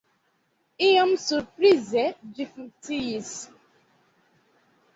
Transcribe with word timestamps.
Iom 0.85 1.11
surprize, 1.23 2.07
ĝi 2.39 2.49
funkciis. 2.55 3.31